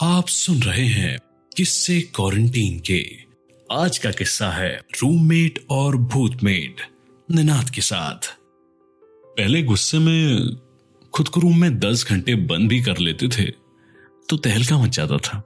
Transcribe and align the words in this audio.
आप 0.00 0.28
सुन 0.28 0.62
रहे 0.62 0.86
हैं 0.86 1.18
किस्से 1.56 2.00
क्वारंटीन 2.14 2.78
के। 2.80 3.04
आज 3.70 3.98
का 3.98 4.10
किस्सा 4.10 4.50
है 4.50 4.80
रूममेट 5.02 5.58
और 5.70 5.96
भूतमेट, 5.96 6.80
निनाद 7.28 7.70
के 7.70 7.80
साथ। 7.80 8.28
पहले 9.36 9.62
गुस्से 9.62 9.98
में 9.98 10.56
खुद 11.12 11.28
को 11.28 11.40
रूम 11.40 11.60
में 11.60 11.78
दस 11.78 12.06
घंटे 12.08 12.34
बंद 12.34 12.68
भी 12.68 12.82
कर 12.82 12.98
लेते 12.98 13.28
थे 13.28 13.50
तो 14.28 14.36
तहलका 14.36 14.78
मच 14.78 14.96
जाता 14.96 15.16
था। 15.18 15.38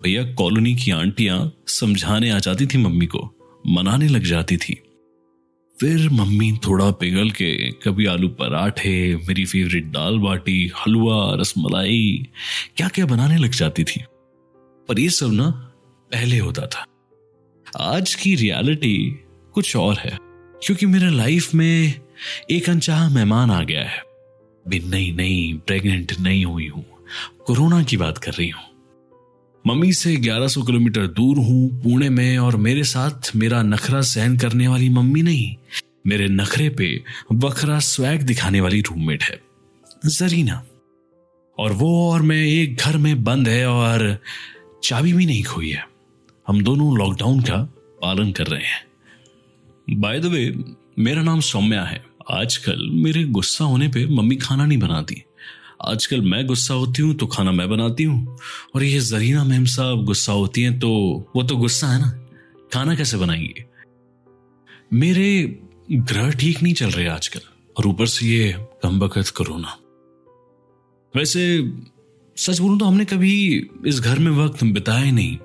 भैया 0.00 0.24
कॉलोनी 0.34 0.74
की 0.76 0.90
आंटियाँ 0.90 1.52
समझाने 1.68 2.30
आ 2.30 2.38
जाती 2.38 2.66
थी 2.66 2.78
मम्मी 2.78 3.06
को, 3.06 3.30
मनाने 3.66 4.08
लग 4.08 4.24
जाती 4.24 4.56
थी। 4.56 4.80
फिर 5.78 6.08
मम्मी 6.10 6.50
थोड़ा 6.66 6.90
पिघल 6.90 7.30
के, 7.30 7.70
कभी 7.82 8.06
आलू 8.06 8.28
पराठे, 8.30 9.16
मेरी 9.18 9.44
फेवरेट 9.44 9.84
दाल 9.84 10.18
बाटी, 10.18 10.70
हलवा, 10.76 11.34
रसमलाई 11.34 12.28
क्या 12.76 12.88
क्या 12.88 13.06
बनाने 13.06 13.36
लग 13.36 13.50
जाती 13.50 13.84
थी। 13.84 14.00
पर 14.88 15.00
ये 15.00 15.08
सब 15.10 15.32
ना 15.32 15.50
पहले 16.10 16.38
होता 16.38 16.66
था। 16.66 16.86
आज 17.66 18.14
की 18.14 18.34
रियलिटी 18.34 18.96
कुछ 19.54 19.74
और 19.76 19.98
है, 19.98 20.16
क्योंकि 20.62 20.86
मेरे 20.86 21.10
लाइफ 21.10 21.54
में 21.54 22.00
एक 22.50 22.68
अनचाहा 22.70 23.08
मेहमान 23.08 23.50
आ 23.50 23.62
गया 23.62 23.82
है। 23.82 24.02
भी 24.66 24.80
नई 24.80 25.10
नई 25.12 25.60
प्रेग्नेंट 25.66 26.12
नहीं 26.20 26.44
हुई 26.44 26.68
हूँ, 26.68 26.84
कोरोना 27.46 27.82
की 27.82 27.96
बात 27.96 28.18
कर 28.18 28.32
रही 28.32 28.48
हूँ। 28.48 28.62
मम्मी 29.66 29.92
से 29.92 30.16
1100 30.16 30.62
किलोमीटर 30.62 31.06
दूर 31.06 31.36
हूँ, 31.36 31.82
पुणे 31.82 32.08
में, 32.08 32.38
और 32.38 32.56
मेरे 32.56 32.84
साथ 32.84 33.36
मेरा 33.36 33.62
नखरा 33.62 34.00
सहन 34.00 34.38
करने 34.38 34.68
वाली 34.68 34.88
मम्मी 34.88 35.22
नहीं। 35.22 35.56
मेरे 36.06 36.28
नखरे 36.28 36.68
पे 36.68 37.04
बखरा 37.32 37.78
स्वैग 37.78 38.22
दिखाने 38.22 38.60
वाली 38.60 38.80
रूममेट 38.80 39.22
है, 39.22 39.40
जरीना। 40.06 40.64
और 41.58 41.72
वो 41.72 42.12
और 42.12 42.22
मैं 42.22 42.44
एक 42.44 42.76
घर 42.76 42.96
में 42.96 43.24
बंद 43.24 43.48
है 43.48 43.66
और 43.66 44.18
चाबी 44.84 45.12
भी 45.12 45.26
नहीं 45.26 45.44
खोई 45.44 45.70
है। 45.70 45.88
हम 46.48 46.62
दोनों 46.62 46.98
लॉकडाउन 46.98 47.40
का 47.40 47.56
पालन 48.02 48.32
कर 48.32 48.46
रहे 48.46 48.62
हैं। 48.62 48.86
बाय 49.90 50.20
द 50.20 50.24
वे 50.24 50.58
मेरा 50.98 51.22
नाम 51.22 51.40
सौम्या 51.40 51.82
है। 51.82 52.04
आजकल 52.30 52.88
मेरे 52.92 53.24
गुस्सा 53.24 53.64
होने 53.64 53.88
पे 53.88 54.06
मम्मी 54.06 54.36
खाना 54.36 54.66
नहीं 54.66 54.78
बनाती। 54.78 55.22
आजकल 55.90 56.20
मैं 56.20 56.46
गुस्सा 56.46 56.74
होती 56.74 57.02
हूँ 57.02 57.14
तो 57.14 57.26
खाना 57.26 57.52
मैं 57.52 57.68
बनाती 57.70 58.04
हूँ। 58.04 58.38
और 58.74 58.82
ये 58.82 59.00
जरीना 59.00 59.44
मैम 59.44 59.64
साहब 59.64 60.04
गुस्सा 60.04 60.32
होती 60.32 60.62
हैं 60.62 60.78
तो 60.78 60.88
वो 61.36 61.42
तो 61.42 61.56
गुस्सा 61.56 61.86
है 61.86 62.00
ना? 62.00 62.10
खाना 62.72 62.94
कैसे 62.94 63.16
बनाएँगे? 63.16 63.64
मेरे 64.92 65.58
ग्रह 65.92 66.30
ठीक 66.30 66.62
नहीं 66.62 66.74
चल 66.74 66.90
रहे 66.90 67.06
आजकल, 67.06 67.40
और 67.78 67.86
ऊपर 67.86 68.06
से 68.06 68.26
ये 68.26 68.54
कम 68.82 69.00
बखत 69.00 69.28
कोरोना। 69.28 69.78
वैसे 71.16 71.72
सच 72.36 72.58
बोलूँ 72.58 72.78
तो 72.78 72.84
हमने 72.84 73.04
कभी 73.04 73.66
इस 73.86 74.00
घर 74.00 74.18
में 74.18 74.32
वक्त 74.32 74.64
बिताया 74.64 75.12
नहीं। 75.12 75.38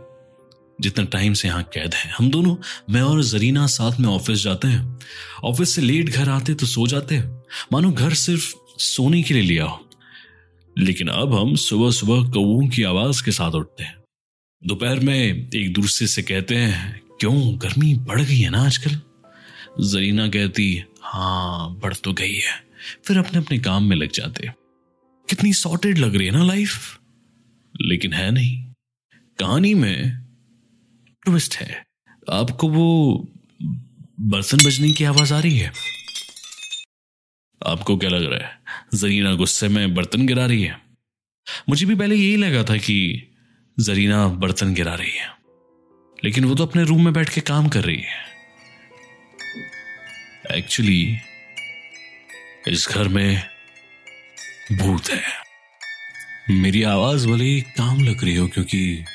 जितना 0.82 1.06
टाइम 1.06 1.34
से 1.34 1.48
यहाँ 1.48 1.64
कैद 1.64 1.94
है। 1.94 2.12
हम 2.12 2.30
दोनों, 2.30 2.56
मैं 2.90 3.02
और 3.02 3.24
जरीना 3.24 3.68
साथ 3.68 4.00
में 4.00 4.10
ऑफ़िस 4.10 4.44
जाते 4.44 4.68
हैं। 4.68 5.00
ऑफ़िस 5.44 5.70
से 5.70 5.82
लेट 5.82 6.10
घर 6.10 6.30
आते 6.30 6.54
तो 6.54 6.66
सो 6.66 6.88
जाते 6.88 7.16
हैं। 7.16 7.44
मानो 7.74 7.92
घर 7.92 8.14
सिर्फ़ 8.14 8.56
सोने 8.78 9.24
के 9.24 9.34
लिए 9.34 9.44
लिया 9.44 9.66
हो। 9.66 9.89
लेकिन 10.80 11.08
अब 11.08 11.34
हम 11.34 11.56
सुबह 11.56 11.92
सुबह 11.92 12.32
कौओं 12.32 12.68
की 12.68 12.84
आवाज़ 12.84 13.24
के 13.24 13.32
साथ 13.32 13.52
उठते 13.52 13.84
हैं। 13.84 13.96
दोपहर 14.68 15.00
में 15.00 15.50
एक 15.56 15.74
दूसरे 15.74 16.08
से 16.08 16.22
कहते 16.22 16.56
हैं, 16.56 17.02
क्यों, 17.20 17.62
गर्मी 17.62 17.96
बढ़ 17.96 18.22
गई 18.22 18.40
है 18.40 18.50
ना 18.50 18.66
आजकल? 18.66 19.02
जरीना 19.86 20.28
कहती 20.28 20.84
हाँ 21.02 21.80
बढ़ 21.84 21.94
तो 21.94 22.14
गई 22.14 22.34
है। 22.34 22.64
फिर 23.06 23.18
अपने 23.18 23.40
अपने 23.40 23.60
काम 23.60 23.84
में 23.84 23.96
लग 23.96 24.12
जाते 24.12 24.48
कितनी 25.30 25.54
सॉर्टेड 25.54 25.98
लग 25.98 26.16
रही 26.16 26.28
है 26.28 26.34
ना 26.34 26.44
लाइफ 26.44 27.00
लेकिन 27.82 28.14
है 28.14 28.32
नहीं। 28.32 28.66
कहानी 29.40 29.74
में 29.74 30.22
ट्विस्ट 31.26 31.56
है। 31.56 31.86
आपको 32.32 32.70
वो 32.70 33.18
बर्तन 34.20 34.58
बजने 34.58 34.92
की 34.92 35.04
आवाज़ 35.04 35.34
आ 35.34 35.40
रही 35.40 35.58
है? 35.58 35.72
आपको 37.68 37.98
क्या 37.98 38.10
लग 38.10 38.34
रहा 38.34 38.48
है? 38.48 38.60
जरीना 38.94 39.34
गुस्से 39.34 39.68
में 39.68 39.94
बर्तन 39.94 40.28
गिरा 40.28 40.46
रही 40.46 40.64
है। 40.64 40.82
मुझे 41.70 41.86
भी 41.86 41.96
पहले 41.96 42.16
यही 42.16 42.36
लगा 42.36 42.64
था 42.64 42.78
कि 42.78 43.28
जरीना 43.80 44.28
बर्तन 44.28 44.74
गिरा 44.74 44.94
रही 44.94 45.12
है। 45.12 45.30
लेकिन 46.24 46.46
वो 46.46 46.56
तो 46.56 46.66
अपने 46.66 46.84
रूम 46.84 47.04
में 47.04 47.14
बैठ 47.14 47.30
के 47.30 47.42
काम 47.42 47.70
कर 47.70 47.84
रही 47.84 48.02
है। 48.02 48.30
एक्चुअली 50.52 51.18
इस 52.68 52.88
घर 52.90 53.08
में 53.08 53.44
भूत 54.74 55.10
है। 55.10 55.24
मेरी 56.50 56.84
आवाज़ 56.84 57.28
भले 57.28 57.62
काम 57.62 58.04
लग 58.04 58.24
रही 58.24 58.36
हो, 58.36 58.48
क्योंकि 58.48 59.06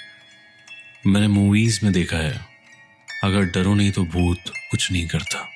मैंने 1.06 1.28
मूवीज़ 1.28 1.80
में 1.84 1.92
देखा 1.92 2.16
है। 2.16 2.46
अगर 3.24 3.42
डरो 3.42 3.74
नहीं 3.74 3.90
तो 3.90 4.04
भूत 4.04 4.38
कुछ 4.70 4.92
नहीं 4.92 5.08
करता। 5.08 5.53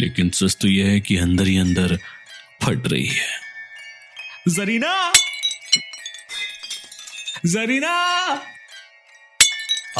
लेकिन 0.00 0.30
सच 0.30 0.56
तो 0.60 0.68
यह 0.68 0.86
है 0.86 1.00
कि 1.00 1.16
अंदर 1.16 1.46
ही 1.46 1.58
अंदर 1.58 1.98
फट 2.62 2.82
रही 2.86 3.06
है। 3.06 3.26
जरीना! 4.48 5.12
जरीना! 7.46 7.90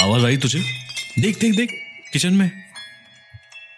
आवाज़ 0.01 0.27
आई 0.27 0.37
तुझे? 0.37 0.61
देख 1.19 1.39
देख 1.39 1.55
देख 1.55 1.69
किचन 2.13 2.33
में। 2.33 2.49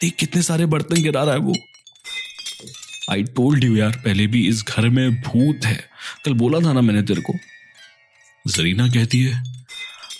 देख 0.00 0.14
कितने 0.14 0.42
सारे 0.42 0.66
बर्तन 0.66 1.02
गिरा 1.02 1.24
रहा 1.24 1.32
है 1.32 1.40
वो। 1.40 1.54
आई 3.10 3.22
टोल्ड 3.22 3.64
यू 3.64 3.76
यार 3.76 3.90
पहले 3.90 4.26
भी 4.26 4.48
इस 4.48 4.64
घर 4.68 4.88
में 4.88 5.22
भूत 5.22 5.60
है। 5.64 5.90
कल 6.24 6.32
बोला 6.32 6.68
था 6.68 6.72
ना 6.72 6.80
मैंने 6.80 7.02
तेरे 7.02 7.22
को। 7.22 7.34
जरीना 8.46 8.88
कहती 8.88 9.24
है 9.24 9.44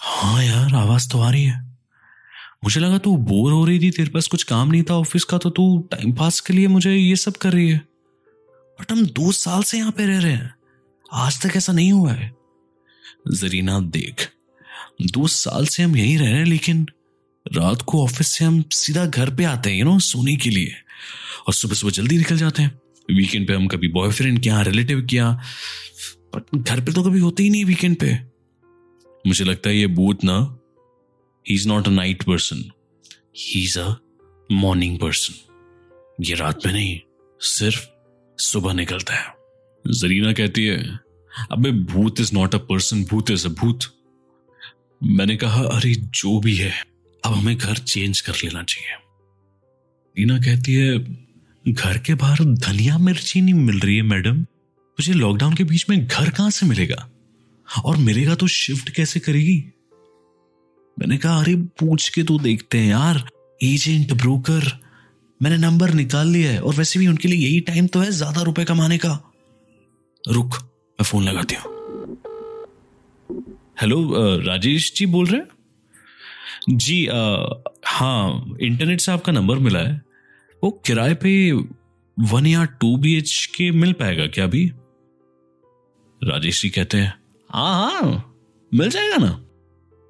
हाँ 0.00 0.44
यार 0.44 0.74
आवाज़ 0.74 1.08
तो 1.10 1.20
आ 1.20 1.30
रही 1.30 1.44
है। 1.44 1.63
मुझे 2.64 2.80
लगा 2.80 2.98
तू 2.98 3.16
बोर 3.18 3.52
हो 3.52 3.64
रही 3.64 3.78
थी, 3.80 3.90
तेरे 3.90 4.10
पास 4.10 4.26
कुछ 4.26 4.42
काम 4.42 4.70
नहीं 4.70 4.82
था 4.82 4.94
ऑफ़िस 4.94 5.24
का 5.24 5.38
तो 5.38 5.50
तू 5.50 5.64
टाइम 5.90 6.12
पास 6.12 6.40
के 6.40 6.52
लिए 6.52 6.68
मुझे 6.68 6.94
ये 6.94 7.16
सब 7.16 7.36
कर 7.36 7.52
रही 7.52 7.68
है। 7.68 7.78
बट 8.78 8.92
हम 8.92 9.04
दो 9.08 9.32
साल 9.32 9.62
से 9.62 9.78
यहाँ 9.78 9.92
पे 9.92 10.06
रह 10.06 10.20
रहे 10.20 10.32
हैं। 10.32 10.54
आज 11.12 11.40
तक 11.42 11.56
ऐसा 11.56 11.72
नहीं 11.72 11.92
हुआ 11.92 12.12
है। 12.12 12.32
जरीना, 13.32 13.78
देख, 13.80 14.28
दो 15.02 15.26
साल 15.26 15.66
से 15.66 15.82
हम 15.82 15.96
यहीं 15.96 16.16
रह 16.18 16.24
रहे 16.24 16.38
हैं, 16.38 16.46
लेकिन 16.46 16.86
रात 17.46 17.82
को 17.82 18.02
ऑफ़िस 18.04 18.28
से 18.28 18.44
हम 18.44 18.62
सीधा 18.72 19.06
घर 19.06 19.34
पे 19.34 19.44
आते 19.44 19.70
हैं 19.70 19.78
यू 19.78 19.84
नो 19.84 19.98
सोने 20.00 20.36
के 20.36 20.50
लिए। 20.50 20.72
और 21.46 21.54
सुबह 21.54 21.74
सुबह 21.74 21.92
जल्दी 21.92 22.16
निकल 22.18 22.36
जाते 22.36 22.62
हैं। 22.62 22.80
वीकेंड 23.08 23.46
पे 23.48 23.54
हम 23.54 23.66
कभी 23.66 23.88
बॉयफ्रेंड 23.92 24.38
के 24.40 24.48
यहाँ 24.48 24.64
रिलेटिव 24.64 25.06
के 25.10 25.16
यहाँ 25.16 25.40
बट 26.34 26.56
घर 26.56 26.80
पे 26.80 26.92
तो 26.92 27.02
कभी 27.02 27.18
होते 27.20 27.42
ही 27.42 27.50
नहीं 27.50 27.64
वीकेंड 27.64 27.96
पे। 27.96 28.18
मुझे 29.24 29.44
लगता 29.44 29.68
है 29.68 29.76
ये 29.76 29.86
बूथ 29.88 30.24
ना 30.24 30.38
not 31.50 31.88
a 31.88 31.90
night 31.90 32.22
person 32.22 32.70
he 33.38 33.64
is 33.64 33.78
a 33.78 33.94
morning 34.52 34.98
person 34.98 35.34
ये 36.20 36.34
रात 36.34 36.66
में 36.66 36.72
नहीं, 36.72 37.00
सिर्फ़ 37.40 37.86
सुबह 38.38 38.72
निकलता 38.72 39.14
है। 39.14 39.34
जरीना 39.86 40.32
कहती 40.32 40.64
है, 40.64 41.00
अबे 41.52 41.70
भूत 41.70 42.20
इज़ 42.20 42.34
नॉट 42.34 42.54
अ 42.54 42.58
पर्सन 42.58 43.04
भूत 43.04 43.30
इज़ 43.30 43.46
अ 43.46 43.50
भूत. 43.50 43.80
मैंने 45.02 45.36
कहा, 45.36 45.62
अरे 45.62 45.94
जो 45.94 46.40
भी 46.40 46.56
है, 46.56 46.72
अब 47.24 47.32
हमें 47.32 47.56
घर 47.56 47.76
चेंज 47.76 48.20
कर 48.20 48.32
लेना 48.34 48.62
चाहिए. 48.62 48.90
रीना 50.18 50.38
कहती 50.38 50.74
है, 50.74 50.98
घर 51.68 51.98
के 51.98 52.14
बाहर 52.14 52.44
धनिया 52.44 52.98
मिर्ची 52.98 53.40
नहीं 53.40 53.54
मिल 53.54 53.78
रही 53.78 53.96
है, 53.96 54.02
मैडम। 54.02 54.40
मुझे 54.94 55.12
लॉकडाउन 55.12 55.54
के 55.54 55.64
बीच 55.64 55.86
में 55.90 56.06
घर 56.06 56.30
कहाँ 56.30 56.50
से 56.50 56.66
मिलेगा? 56.66 57.10
और 57.84 57.96
मिलेगा 57.96 58.34
तो 58.34 58.46
शिफ्ट 58.46 58.90
कैसे 58.90 59.20
करेगी? 59.20 59.73
मैंने 60.96 61.16
कहा 61.18 61.38
अरे 61.40 61.54
पूछ 61.80 62.08
के 62.08 62.22
तो 62.22 62.38
देखते 62.38 62.78
हैं 62.78 62.88
यार। 62.88 63.22
एजेंट 63.60 64.12
ब्रोकर 64.12 64.64
मैंने 65.40 65.56
नंबर 65.58 65.92
निकाल 65.94 66.28
लिया 66.28 66.50
है 66.52 66.60
और 66.60 66.74
वैसे 66.74 66.98
भी 66.98 67.06
उनके 67.06 67.28
लिए 67.28 67.38
यही 67.38 67.60
टाइम 67.60 67.86
तो 67.86 68.00
है 68.00 68.10
ज़्यादा 68.12 68.42
रुपए 68.42 68.64
कमाने 68.64 68.98
का। 68.98 69.18
रुक 70.24 70.54
मैं 70.54 71.04
फ़ोन 71.04 71.24
लगाती 71.24 71.54
हूँ। 71.54 71.72
हेलो 73.80 73.98
राजेश 74.46 74.92
जी 74.96 75.06
बोल 75.06 75.26
रहे 75.26 75.40
हैं? 75.40 75.48
जी 76.70 77.06
आ, 77.06 77.46
हाँ 77.86 78.56
इंटरनेट 78.62 79.00
से 79.00 79.12
आपका 79.12 79.32
नंबर 79.32 79.58
मिला 79.58 79.78
है। 79.78 80.00
वो 80.62 80.70
किराए 80.86 81.14
पे 81.14 81.52
वन 82.16 82.46
या 82.46 82.64
टू 82.80 82.96
बी 82.96 83.16
एच 83.16 83.48
के 83.56 83.70
मिल 83.72 83.92
पाएगा 83.92 84.26
क्या 84.26 84.44
अभी? 84.44 84.64
राजेश 86.20 86.62
जी 86.62 86.68
कहते 86.70 86.98
हैं 86.98 87.14
हाँ 87.50 87.74
हाँ 87.92 88.36
मिल 88.72 88.88
जाएगा 88.90 89.16
ना? 89.16 89.43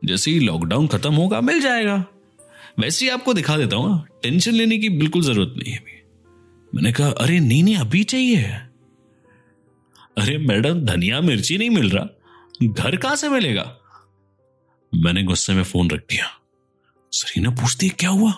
जैसे 0.04 0.30
ही 0.30 0.40
लॉकडाउन 0.40 0.86
खत्म 0.86 1.14
होगा, 1.14 1.40
मिल 1.40 1.60
जाएगा। 1.60 2.04
वैसे 2.78 3.04
ही 3.04 3.10
आपको 3.10 3.34
दिखा 3.34 3.56
देता 3.56 3.76
हूँ 3.76 4.06
टेंशन 4.22 4.52
लेने 4.52 4.78
की 4.78 4.88
बिल्कुल 4.88 5.22
ज़रूरत 5.22 5.54
नहीं 5.58 5.72
है 5.72 5.84
मैंने 6.74 6.92
कहा, 6.92 7.08
अरे 7.08 7.40
नहीं 7.40 7.64
नहीं 7.64 7.76
अभी 7.76 8.04
चाहिए 8.04 8.52
अरे, 10.18 10.38
मैडम, 10.38 10.80
धनिया 10.80 11.20
मिर्ची 11.20 11.58
नहीं 11.58 11.70
मिल 11.70 11.90
रहा। 11.90 12.08
घर 12.64 12.96
कहाँ 12.96 13.16
से 13.16 13.28
मिलेगा? 13.28 13.76
मैंने 14.94 15.22
गुस्से 15.22 15.52
में 15.52 15.62
फ़ोन 15.62 15.90
रख 15.90 16.00
दिया। 16.00 16.26
सरीना 17.12 17.50
पूछती 17.50 17.86
है, 17.86 17.94
क्या 17.98 18.10
हुआ? 18.10 18.32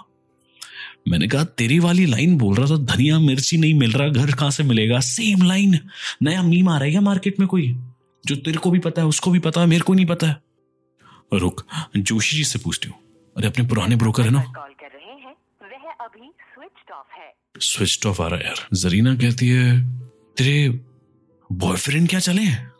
मैंने 1.08 1.28
कहा, 1.28 1.44
तेरी 1.44 1.78
वाली 1.78 2.06
लाइन 2.06 2.38
बोल 2.38 2.54
रहा 2.56 2.66
था, 2.66 2.76
धनिया 2.76 3.18
मिर्ची 3.18 3.56
नहीं 3.56 3.74
मिल 3.74 3.92
रहा, 3.92 4.08
घर 4.08 4.32
कहाँ 4.32 4.50
से 4.50 4.62
मिलेगा? 4.62 5.00
सेम 5.00 5.42
लाइन 5.42 5.78
नया 6.22 6.42
मीम 6.42 6.68
आ 6.68 6.78
रहा 6.78 6.88
है 6.88 7.00
मार्केट 7.00 7.40
में 7.40 7.48
कोई? 7.48 7.76
जो 8.26 8.36
तेरे 8.36 8.58
को 8.58 8.70
भी 8.70 8.78
पता 8.78 9.02
है, 9.02 9.08
उसको 9.08 9.30
भी 9.30 9.38
पता 9.38 9.60
है, 9.60 9.66
मेरे 9.66 9.82
को 9.82 9.94
नहीं 9.94 10.06
पता 10.06 10.26
है। 10.26 10.45
रुक 11.32 11.62
जोशी 11.98 12.36
जी 12.36 12.44
से 12.44 12.58
पूछती 12.58 12.88
हूँ। 12.88 12.98
अरे 13.36 13.46
अपने 13.46 13.66
पुराने 13.68 13.96
ब्रोकर 13.96 14.22
है 14.22 14.30
ना? 14.30 14.42
कॉल 14.48 14.72
कर 14.72 14.92
रहे 14.94 15.14
हैं। 15.20 15.34
वह 15.62 16.04
अभी 16.04 16.30
स्विच 16.54 16.90
ऑफ़ 16.92 17.18
है। 17.18 17.32
स्विच 17.60 18.06
ऑफ़ 18.06 18.22
आ 18.22 18.26
रहा 18.26 18.38
है 18.38 18.46
यार। 18.46 18.66
जरीना 18.74 19.14
कहती 19.14 19.48
है 19.48 19.80
तेरे 20.36 20.68
बॉयफ्रेंड 21.50 22.08
क्या 22.08 22.20
चले 22.20 22.42
हैं? 22.42 22.72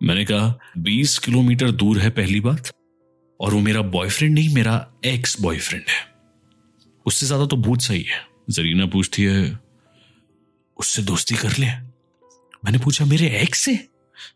मैंने 0.00 0.24
कहा 0.24 0.72
बीस 0.78 1.18
किलोमीटर 1.18 1.70
दूर 1.72 1.98
है 1.98 2.10
पहली 2.10 2.40
बात 2.40 2.70
और 3.40 3.54
वो 3.54 3.60
मेरा 3.60 3.82
बॉयफ्रेंड 3.90 4.34
नहीं 4.34 4.54
मेरा 4.54 4.74
एक्स 5.04 5.40
बॉयफ्रेंड 5.40 5.84
है। 5.88 6.04
उससे 7.06 7.26
ज़्यादा 7.26 7.46
तो 7.46 7.56
भूत 7.56 7.80
सही 7.80 8.02
है। 8.02 8.20
जरीना 8.50 8.86
पूछती 8.86 9.22
है 9.22 9.58
उससे 10.78 11.02
दोस्ती 11.02 11.34
कर 11.34 11.56
ले? 11.58 11.66
मैंने 12.64 12.78
पूछा 12.78 13.04
मेरे 13.04 13.28
एक्स 13.38 13.58
से? 13.58 13.78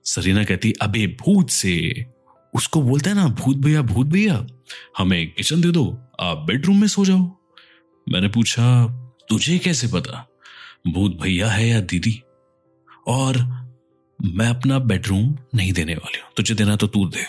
सरीना 0.05 0.45
कहती 0.45 0.73
अबे 0.83 1.07
भूत 1.21 1.51
से। 1.51 1.75
उसको 2.55 2.83
बोलते 2.83 3.09
हैं 3.11 3.17
ना, 3.17 3.29
भूत 3.29 3.57
भैया 3.57 3.83
भूत 3.83 4.07
भैया, 4.07 4.47
हमें 4.99 5.35
किचन 5.35 5.61
दे 5.61 5.71
दो, 5.71 5.99
आप 6.21 6.39
बेडरूम 6.39 6.81
में 6.81 6.89
सो 6.89 7.05
जाओ। 7.05 7.37
मैंने 8.09 8.29
पूछा, 8.29 8.87
तुझे 9.29 9.59
कैसे 9.59 9.87
पता, 9.87 10.29
भूत 10.87 11.21
भैया 11.21 11.49
है 11.49 11.69
या 11.69 11.81
दीदी? 11.81 12.23
और, 13.07 13.37
मैं 14.25 14.47
अपना 14.47 14.79
बेडरूम 14.79 15.39
नहीं 15.55 15.73
देने 15.73 15.95
वाली 15.95 16.19
हूँ, 16.19 16.29
तुझे 16.37 16.55
देना 16.55 16.77
तो 16.77 16.87
तू 16.87 17.09
दे। 17.09 17.25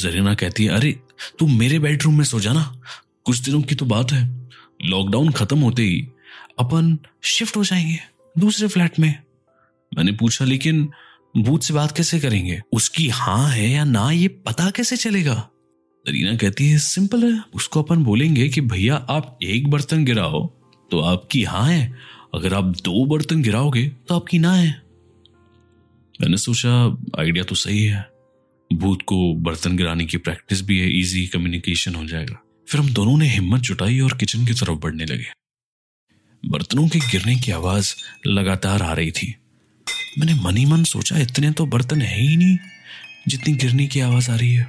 जरीना 0.00 0.34
कहती 0.34 0.64
है, 0.64 0.70
अरे, 0.70 0.92
तू 1.38 1.46
मेरे 1.46 1.78
बेडरूम 1.78 2.18
में 2.18 2.24
सो 2.24 2.40
जाना 2.40 2.80
कुछ 3.24 3.38
दिनों 3.38 3.62
की 3.62 3.74
तो 3.74 3.86
बात 3.86 4.12
है, 4.12 4.48
लॉकडाउन 4.84 5.30
खत्म 5.30 5.58
होते 5.58 5.82
ही 5.82 6.08
अपन 6.58 6.98
शिफ्ट 7.22 7.56
हो 7.56 7.64
जाएँगे 7.64 7.98
दूसरे 8.38 8.68
फ्लैट 8.68 8.98
में। 8.98 9.22
मैंने 9.96 10.12
पूछा, 10.12 10.44
लेकिन 10.44 10.90
भूत 11.36 11.62
से 11.62 11.74
बात 11.74 11.96
कैसे 11.96 12.20
करेंगे? 12.20 12.62
उसकी 12.72 13.08
हाँ 13.08 13.48
है 13.48 13.70
या 13.70 13.84
ना, 13.84 14.10
ये 14.10 14.28
पता 14.28 14.70
कैसे 14.70 14.96
चलेगा? 14.96 15.34
दरीना 16.06 16.36
कहती 16.36 16.68
है, 16.68 16.78
सिंपल 16.78 17.32
है। 17.32 17.42
उसको 17.54 17.82
अपन 17.82 18.04
बोलेंगे 18.04 18.48
कि, 18.48 18.60
भैया, 18.60 18.96
आप 18.96 19.38
एक 19.42 19.70
बर्तन 19.70 20.04
गिराओ 20.04 20.46
तो 20.90 21.00
आपकी 21.00 21.44
हाँ 21.44 21.66
है। 21.66 21.98
अगर 22.34 22.54
आप 22.54 22.64
दो 22.64 23.06
बर्तन 23.06 23.42
गिराओगे 23.42 23.88
तो 23.88 24.14
आपकी 24.14 24.38
ना 24.38 24.54
है। 24.54 24.82
मैंने 26.20 26.36
सोचा, 26.36 26.98
आइडिया 27.18 27.44
तो 27.44 27.54
सही 27.54 27.84
है। 27.84 28.10
भूत 28.72 29.02
को 29.02 29.34
बर्तन 29.34 29.76
गिराने 29.76 30.04
की 30.04 30.16
प्रैक्टिस 30.16 30.62
भी 30.62 30.78
है, 30.78 31.00
इजी 31.00 31.26
कम्युनिकेशन 31.26 31.94
हो 31.94 32.04
जाएगा। 32.04 32.42
फिर 32.68 32.80
हम 32.80 32.88
दोनों 32.88 33.18
ने 33.18 33.28
हिम्मत 33.28 33.60
जुटाई 33.60 34.00
और 34.00 34.16
किचन 34.16 34.46
की 34.46 34.52
तरफ़ 34.52 34.70
बढ़ने 34.70 35.04
लगे। 35.04 35.26
बर्तनों 36.46 36.88
के 36.88 36.98
गिरने 36.98 37.36
की 37.36 37.52
आवाज़ 37.52 37.94
लगातार 38.26 38.82
आ 38.82 38.92
रही 38.92 39.10
थी। 39.10 39.36
मैंने 40.18 40.34
मन 40.34 40.66
मन 40.66 40.84
सोचा, 40.84 41.18
इतने 41.18 41.50
तो 41.50 41.66
बर्तन 41.66 42.02
है 42.02 42.20
ही 42.20 42.36
नहीं, 42.36 42.58
जितनी 43.28 43.54
गिरने 43.54 43.86
की 43.86 44.00
आवाज़ 44.00 44.30
आ 44.30 44.36
रही 44.36 44.54
है। 44.54 44.66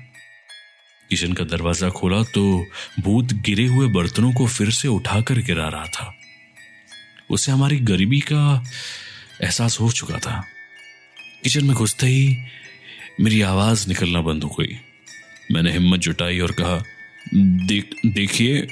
किचन 1.09 1.33
का 1.33 1.43
दरवाज़ा 1.43 1.89
खोला 1.89 2.23
तो 2.23 2.65
भूत 2.99 3.33
गिरे 3.33 3.65
हुए 3.65 3.87
बर्तनों 3.87 4.33
को 4.33 4.47
फिर 4.47 4.69
से 4.69 4.87
उठाकर 4.87 5.39
गिरा 5.39 5.67
रहा 5.67 5.85
था। 5.85 6.15
उसे 7.29 7.51
हमारी 7.51 7.79
गरीबी 7.79 8.19
का 8.19 8.63
एहसास 9.43 9.79
हो 9.79 9.91
चुका 9.91 10.17
था। 10.17 10.43
किचन 11.43 11.65
में 11.65 11.75
घुसते 11.75 12.07
ही 12.07 12.37
मेरी 13.21 13.41
आवाज़ 13.41 13.87
निकलना 13.87 14.21
बंद 14.21 14.43
हो 14.43 14.55
गई। 14.59 14.77
मैंने 15.51 15.71
हिम्मत 15.71 15.99
जुटाई 15.99 16.39
और 16.39 16.51
कहा, 16.51 16.83
देख, 17.67 17.89
देखिए 18.05 18.67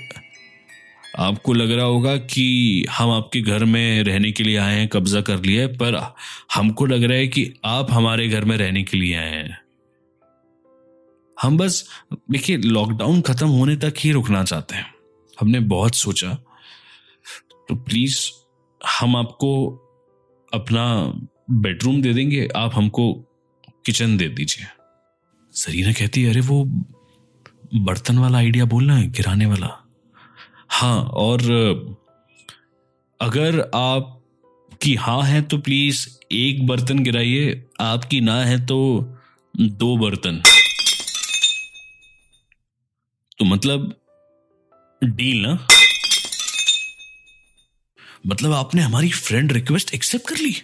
आपको 1.20 1.54
लग 1.54 1.72
रहा 1.72 1.86
होगा 1.86 2.18
कि 2.18 2.86
हम 2.92 3.12
आपके 3.12 3.42
घर 3.42 3.66
में 3.66 4.04
रहने 4.04 4.32
के 4.32 4.44
लिए 4.44 4.58
आए 4.58 4.80
हैं, 4.80 4.88
कब्जा 4.88 5.22
कर 5.22 5.40
लिया 5.40 5.62
है, 5.62 5.68
पर 5.68 6.14
हमको 6.56 6.86
लग 6.86 7.04
रहा 7.04 7.18
है 7.18 7.28
कि 7.28 7.54
आप 7.66 7.92
हमारे 7.92 8.30
घर 8.30 8.46
में 8.46 8.58
रहने 8.58 8.84
के 8.84 8.98
लिए 8.98 9.16
आए 9.16 9.32
हैं। 9.32 9.62
हम 11.42 11.58
बस, 11.58 11.90
देखिए 12.14 12.58
लॉकडाउन 12.58 13.22
खत्म 13.22 13.48
होने 13.48 13.76
तक 13.76 13.94
ही 14.00 14.12
रुकना 14.12 14.44
चाहते 14.44 14.76
हैं। 14.76 14.94
हमने 15.42 15.60
बहुत 15.60 15.96
सोचा। 15.96 16.34
तो 17.70 17.76
प्लीज़ 17.76 18.32
हम 19.00 19.16
आपको 19.16 19.68
अपना 20.54 21.14
बेडरूम 21.52 22.02
दे 22.02 22.14
देंगे, 22.14 22.50
आप 22.56 22.72
हमको 22.74 23.14
किचन 23.86 24.18
दे 24.18 24.30
दीजिए। 24.30 24.66
सरीना 25.52 25.92
कहती 25.92 26.24
है, 26.24 26.30
अरे 26.30 26.42
वो 26.42 26.66
बर्तन 27.76 28.18
वाला 28.18 28.38
आइडिया 28.38 28.66
बोलना 28.66 28.96
है, 28.96 29.12
गिराने 29.12 29.46
वाला? 29.46 29.91
हाँ 30.82 31.02
और 31.04 31.42
अगर 33.22 33.72
आप 33.76 34.24
की 34.82 34.96
हाँ 34.96 35.24
है 35.24 35.42
तो 35.42 35.58
प्लीज़ 35.58 36.18
एक 36.32 36.68
बर्तन 36.68 37.00
गिराइए, 37.00 37.66
आपकी 37.82 38.22
ना 38.22 38.44
है 38.44 38.66
तो 38.66 38.78
दो 39.60 39.98
बर्तन। 39.98 40.42
तो 43.40 43.46
मतलब 43.46 43.96
डील 45.04 45.42
ना? 45.42 45.68
मतलब 48.28 48.54
आपने 48.54 48.82
हमारी 48.82 49.10
फ्रेंड 49.10 49.52
रिक्वेस्ट 49.52 49.94
एक्सेप्ट 49.94 50.28
कर 50.28 50.38
ली? 50.38 50.56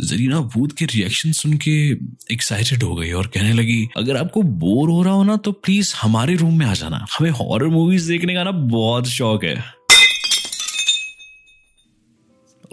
जरीना 0.00 0.40
भूत 0.40 0.72
के 0.72 0.84
रिएक्शन 0.84 1.32
सुन 1.32 1.52
के 1.52 1.90
एक्साइटेड 2.32 2.82
हो 2.82 2.94
गई 2.94 3.12
और 3.12 3.26
कहने 3.26 3.52
लगी, 3.52 3.88
अगर 3.96 4.16
आपको 4.16 4.42
बोर 4.42 4.90
हो 4.90 5.02
रहा 5.02 5.14
हो 5.14 5.24
ना 5.24 5.36
तो 5.36 5.52
प्लीज़ 5.52 5.94
हमारे 6.02 6.36
रूम 6.36 6.58
में 6.58 6.66
आ 6.66 6.74
जाना। 6.74 7.06
हमें 7.18 7.30
हॉरर 7.30 7.66
मूवीज़ 7.66 8.08
देखने 8.08 8.34
का 8.34 8.44
ना 8.44 8.50
बहुत 8.50 9.06
शौक 9.06 9.44
है। 9.44 9.64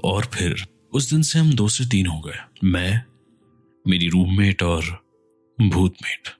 और 0.03 0.25
फिर 0.25 0.67
उस 0.93 1.09
दिन 1.09 1.21
से 1.21 1.39
हम 1.39 1.53
दो 1.53 1.69
से 1.69 1.85
तीन 1.85 2.07
हो 2.07 2.19
गए। 2.19 2.37
मैं, 2.63 3.03
मेरी 3.87 4.07
रूममेट 4.07 4.63
और 4.63 5.05
भूतमेट। 5.61 6.36